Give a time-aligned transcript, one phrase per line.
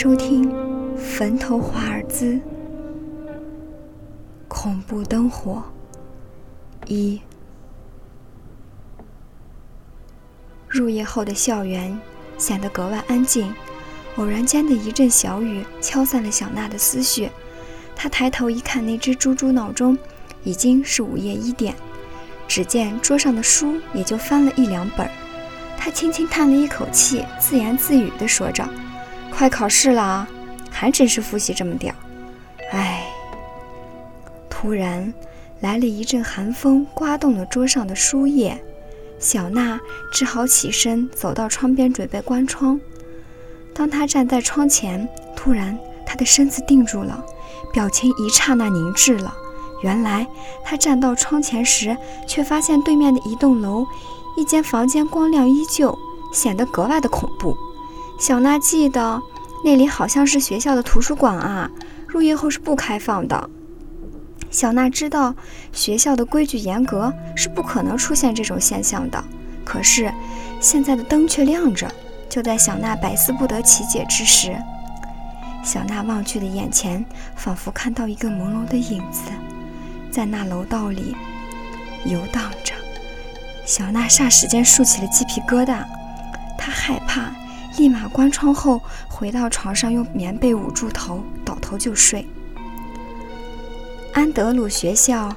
[0.00, 0.48] 收听
[0.96, 2.34] 《坟头华尔兹》
[4.46, 5.60] 恐怖灯火
[6.86, 7.20] 一。
[10.68, 11.98] 入夜后的校园
[12.38, 13.52] 显得格外安静。
[14.18, 17.28] 偶然间的一阵小雨敲散了小娜的思绪。
[17.96, 19.98] 她抬头一看，那只猪猪闹钟
[20.44, 21.74] 已经是午夜一点。
[22.46, 25.10] 只见桌上的书也就翻了一两本。
[25.76, 28.64] 她轻轻叹了一口气，自言自语地说着。
[29.30, 30.26] 快考试了，
[30.70, 31.96] 还只是复习这么点儿，
[32.72, 33.04] 唉。
[34.48, 35.14] 突然
[35.60, 38.60] 来了一阵寒风，刮动了桌上的书页，
[39.20, 39.78] 小娜
[40.12, 42.80] 只好起身走到窗边准备关窗。
[43.72, 47.24] 当她站在窗前，突然她的身子定住了，
[47.72, 49.32] 表情一刹那凝滞了。
[49.84, 50.26] 原来
[50.64, 53.86] 她站到窗前时，却发现对面的一栋楼，
[54.36, 55.96] 一间房间光亮依旧，
[56.32, 57.56] 显得格外的恐怖。
[58.18, 59.22] 小娜记得
[59.64, 61.70] 那里好像是学校的图书馆啊，
[62.08, 63.48] 入夜后是不开放的。
[64.50, 65.34] 小娜知道
[65.72, 69.22] 学校的规矩严格，是不可能出现这种现象的。
[69.64, 70.12] 可是
[70.58, 71.90] 现在的灯却亮着。
[72.28, 74.54] 就在小娜百思不得其解之时，
[75.64, 77.02] 小娜望去的眼前
[77.34, 79.22] 仿佛看到一个朦胧的影子，
[80.10, 81.16] 在那楼道里
[82.04, 82.74] 游荡着。
[83.64, 85.78] 小娜霎时间竖起了鸡皮疙瘩，
[86.58, 87.32] 她害怕。
[87.78, 92.26] 立马关窗后，回到床上，用棉被捂住头，倒头就睡。
[94.12, 95.32] 安德鲁学校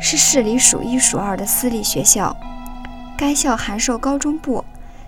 [0.00, 2.34] 是市里数一数二的私立学校，
[3.16, 4.64] 该校函授高中部，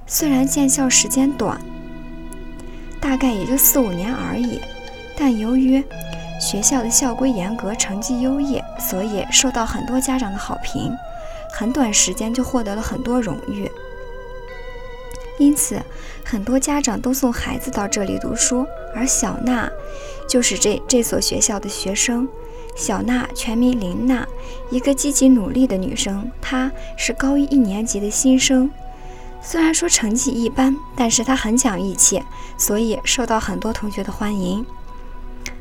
[0.06, 1.58] 虽然建校时间短，
[3.00, 4.60] 大概也就四五年而已，
[5.16, 5.82] 但由于
[6.38, 10.94] 学校的校规严格，成绩优异，所以受到很多家长的好评，
[11.50, 13.70] 很短时间就获得了很多荣誉。
[15.38, 15.82] 因此，
[16.24, 19.68] 很多家长都送孩子到这里读书，而小娜
[20.28, 22.28] 就是这这所学校的学生。
[22.76, 24.26] 小娜全名林娜，
[24.70, 26.30] 一个积极努力的女生。
[26.40, 28.70] 她是高一一年级的新生，
[29.40, 32.22] 虽然说成绩一般，但是她很讲义气，
[32.56, 34.64] 所以受到很多同学的欢迎。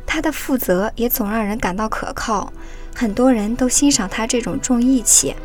[0.06, 2.52] 她的负责也总让人感到可靠，
[2.96, 5.36] 很多人都欣赏她这种重义气。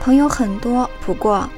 [0.00, 1.48] 朋友很多，不过。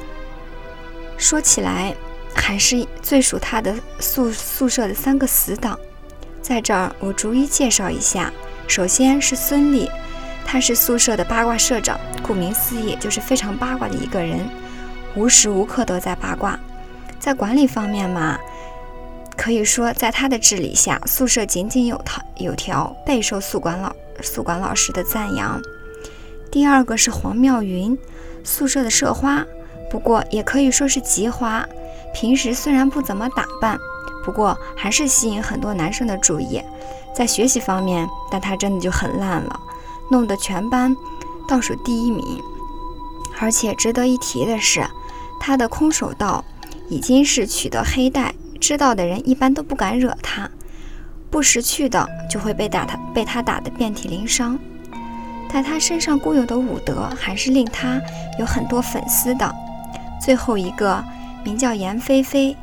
[1.19, 1.94] 说起来，
[2.34, 5.78] 还是最属他的宿宿舍的三个死党，
[6.43, 8.32] 在这儿我逐一介绍一下。
[8.69, 9.88] 首先是孙俪，
[10.44, 14.47] 他是宿舍的八卦社长，顾名思义就是非常八卦的一个人，
[15.15, 16.59] 无时无刻都在八卦。
[17.19, 18.38] 在管理方面嘛，
[19.37, 25.60] 可以说在他的治理下，宿舍井井有条，有条，备受宿管老宿管老师的赞扬。
[26.50, 27.97] 第二个是黄妙云，
[28.44, 29.44] 宿舍的社花。
[29.91, 31.67] 不过也可以说是极花。
[32.15, 33.79] 平时虽然不怎么打扮，
[34.25, 36.63] 不过还是吸引很多男生的注意。
[37.15, 39.61] 在学习方面，但他真的就很烂了，
[40.11, 40.95] 弄得全班
[41.49, 42.41] 倒数第一名。
[43.39, 44.87] 而且值得一提的是，
[45.39, 46.45] 他的空手道
[46.89, 50.49] 已经是取得黑带，知道的人一般都不敢惹他，
[51.31, 54.59] 不识趣的就会被打他被他打得遍体鳞伤。
[55.53, 58.01] 但他身上固有的武德，还是令他
[58.39, 59.55] 有很多粉丝的。
[60.27, 61.05] 最后一个
[61.45, 62.57] 名叫严菲菲，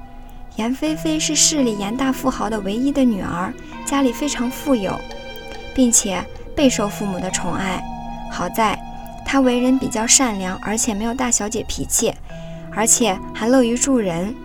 [0.57, 3.53] 严菲菲是市里严大富豪的唯一的女儿，
[3.85, 4.99] 家里非常富有，
[5.73, 6.21] 并且
[6.53, 7.81] 备受父母的宠爱。
[8.29, 8.77] 好在
[9.25, 12.13] 她为人比较善良，而且没有大小姐脾气，
[12.75, 14.35] 而且还乐于助人。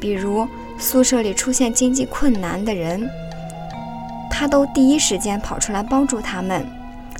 [0.00, 0.48] 比如
[0.78, 3.06] 宿舍里出现经济困难的人，
[4.30, 6.66] 她都第一时间跑出来帮助他们。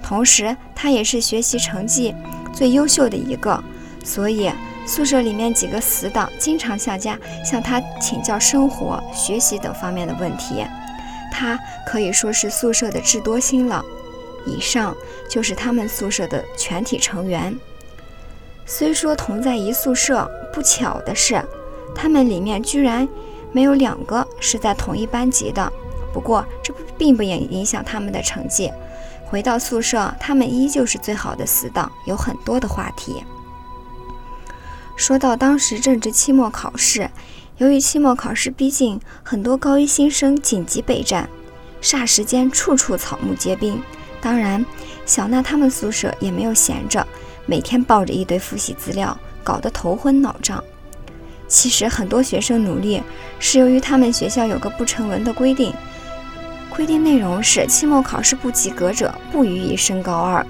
[0.03, 2.15] 同时，她也是学习成绩
[2.50, 3.62] 最优秀的一个，
[4.03, 4.50] 所以。
[4.86, 10.64] 宿舍里面几个死党经常向家向他请教生活、学习等方面的问题，
[11.32, 13.84] 他可以说是宿舍的智多星了。
[14.46, 14.94] 以上
[15.28, 17.58] 就是他们宿舍的全体成员。
[18.66, 21.42] 虽说同在一宿舍，不巧的是，
[21.94, 23.08] 他们里面居然
[23.52, 25.72] 没有两个是在同一班级的。
[26.12, 28.70] 不过这并不影影响他们的成绩。
[29.25, 33.25] 回到宿舍，他们依旧是最好的死党，有很多的话题。
[34.96, 37.11] 说到当时正值期末考试，
[37.58, 41.29] 由于期末考试逼近，很多高一新生紧急备战，
[41.82, 43.82] 霎时间处处草木皆兵。
[44.20, 44.64] 当然，
[45.05, 47.06] 小娜他们宿舍也没有闲着，
[47.44, 50.62] 每天抱着一堆复习资料，搞得头昏脑胀。
[51.49, 53.02] 其实很多学生努力，
[53.38, 55.75] 是由于他们学校有个不成文的规定，
[56.70, 60.47] 规定内容是期末考试不及格者不予以升高二。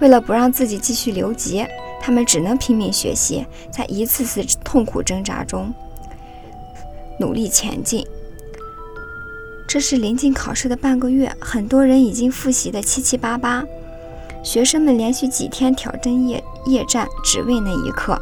[0.00, 1.66] 为了不让自己继续留级。
[2.08, 5.70] 他们只能拼命学习，在一次次痛苦挣扎中
[7.20, 8.02] 努力前进。
[9.68, 13.62] 这是临近考试的半个月，很多人已经复习的七七八八。
[14.42, 18.18] 学生们连续几天挑针夜夜战，只为那一刻。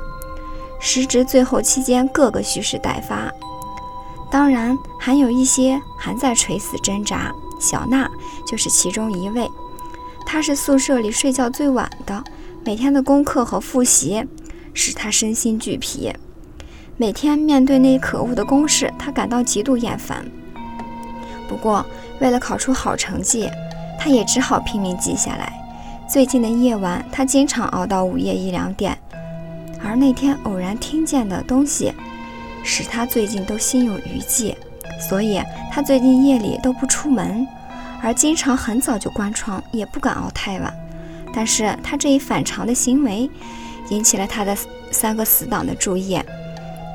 [0.80, 3.32] 时值最后期间，个个蓄势待发。
[4.32, 7.32] 当然，还有一些还在垂死挣扎。
[7.60, 8.10] 小娜
[8.44, 9.48] 就是其中一位。
[10.26, 12.24] 她是宿舍里睡觉最晚的，
[12.66, 14.26] 每天的功课和复习
[14.74, 16.12] 使他身心俱疲。
[16.96, 20.26] 每天面对那可恶的公式，他感到极度厌烦。
[21.46, 21.86] 不过，
[22.18, 23.48] 为了考出好成绩，
[24.00, 25.52] 他也只好拼命记下来。
[26.08, 28.98] 最近的夜晚，他经常熬到午夜一两点，
[29.80, 31.92] 而那天偶然听见的东西，
[32.64, 34.56] 使他最近都心有余悸，
[35.08, 35.40] 所以
[35.70, 37.46] 他最近夜里都不出门，
[38.02, 40.74] 而经常很早就关窗，也不敢熬太晚。
[41.36, 43.30] 但是他这一反常的行为，
[43.90, 44.56] 引起了他的
[44.90, 46.18] 三个死党的注意，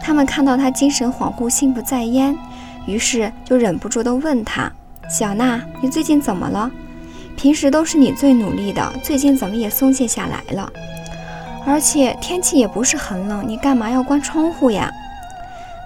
[0.02, 2.36] 他们看到他精神恍惚、心不在焉，
[2.88, 4.72] 于是就忍不住地问他
[5.08, 6.72] ：“小娜，你最近怎么了？”
[7.38, 10.74] 平时都是你最努力的，最近怎么也松懈下来了？
[11.64, 14.92] 而且天气也不是很冷，你干嘛要关窗户呀？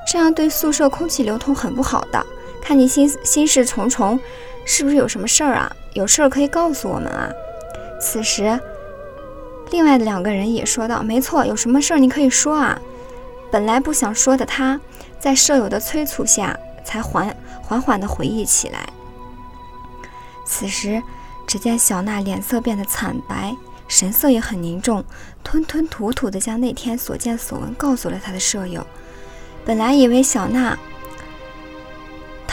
[0.08, 2.26] 这样对宿舍空气流通很不好的。
[2.64, 4.18] 看你心心事重重，
[4.66, 5.70] 是不是有什么事儿啊？
[5.94, 7.30] 有事儿可以告诉我们啊。
[8.06, 8.60] 此时，
[9.72, 12.80] 另外的两个人也说道：“没错，有什么事儿你可以说啊。”
[13.52, 14.80] 本来不想说的他，
[15.20, 16.56] 在舍友的催促下，
[16.86, 18.88] 才缓缓缓地回忆起来。
[20.46, 21.02] 此时。
[21.48, 23.56] 只见小娜脸色变得惨白，
[23.88, 25.06] 神色也很凝重，
[25.44, 28.84] 吞吞吐吐地将那天所见所闻告诉了他的舍友。
[29.64, 30.76] 本来以为小娜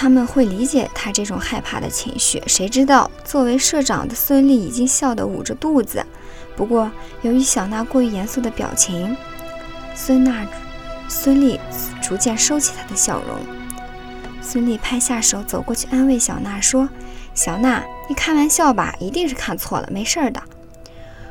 [0.03, 6.05] 他们会理解他这种害怕的情绪，谁知道作为社长的孙俪已经笑得捂着肚子。
[6.57, 6.91] 不过
[7.21, 9.17] 由于小娜过于严肃的表情，
[9.95, 10.45] 孙娜
[11.07, 11.57] 孙俪
[12.03, 13.37] 逐渐收起她的笑容。
[14.41, 16.89] 孙俪拍下手，走过去安慰小娜说。
[17.33, 18.93] 小娜，你开玩笑吧？
[18.99, 20.43] 一定是看错了，没事儿的。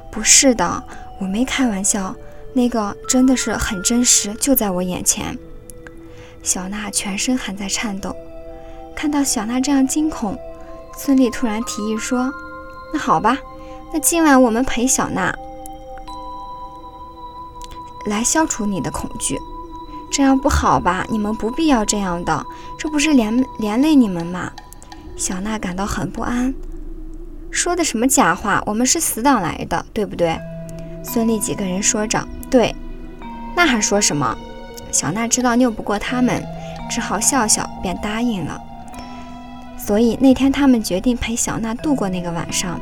[0.09, 0.81] 不是的，
[1.19, 2.15] 我没开玩笑，
[2.53, 5.37] 那个真的是很真实，就在我眼前。
[6.41, 8.15] 小娜全身还在颤抖。
[8.95, 10.37] 看到小娜这样惊恐，
[10.97, 12.31] 孙俪突然提议说
[12.93, 13.37] ：“那好吧，
[13.91, 15.33] 那今晚我们陪小娜
[18.05, 19.39] 来消除你的恐惧。
[20.11, 21.05] 这样不好吧？
[21.09, 22.45] 你们不必要这样的，
[22.77, 24.51] 这不是连连累你们吗？”
[25.17, 26.53] 小娜感到很不安，
[27.49, 28.61] 说的什么假话？
[28.65, 30.37] 我们是死党来的，对不对？
[31.03, 32.75] 孙俪几个人说着，对。
[33.55, 34.37] 那还说什么？
[34.91, 36.43] 小娜知道拗不过他们，
[36.89, 38.59] 只好笑笑，便答应了。
[39.83, 42.79] 所以那天他们决定陪小娜度过那个晚上。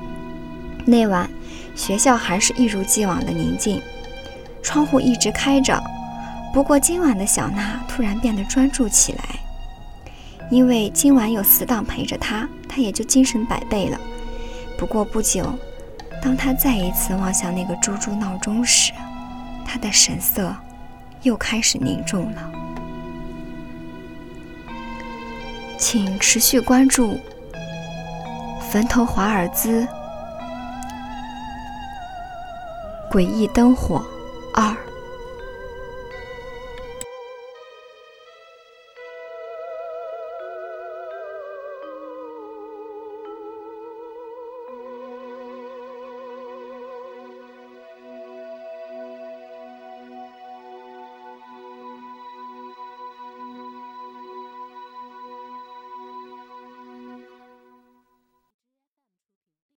[0.85, 1.29] 那晚
[1.75, 3.81] 学校还是一如既往的宁静，
[4.61, 5.81] 窗户一直开着。
[6.53, 9.23] 不过今晚的小娜突然变得专注起来。
[10.51, 13.99] 因为今晚有死党陪着她，她也就精神百倍了。
[14.77, 15.53] 不过不久，
[16.21, 18.91] 当她再一次望向那个猪猪闹钟时，
[19.63, 20.55] 她的神色
[21.21, 22.51] 又开始凝重了。
[25.79, 27.13] 请持续关注
[28.69, 29.87] 《坟头华尔兹：
[33.09, 34.03] 诡异灯火
[34.53, 34.65] 二》。